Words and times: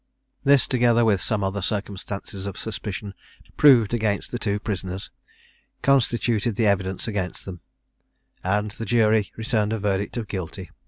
This, 0.43 0.65
together 0.65 1.05
with 1.05 1.21
some 1.21 1.43
other 1.43 1.61
circumstances 1.61 2.47
of 2.47 2.57
suspicion, 2.57 3.13
proved 3.55 3.93
against 3.93 4.31
the 4.31 4.39
two 4.39 4.59
prisoners, 4.59 5.11
constituted 5.83 6.55
the 6.55 6.65
evidence 6.65 7.07
against 7.07 7.45
them; 7.45 7.61
and 8.43 8.71
the 8.71 8.85
jury 8.85 9.31
returned 9.35 9.73
a 9.73 9.77
verdict 9.77 10.17
of 10.17 10.27
Guilty. 10.27 10.71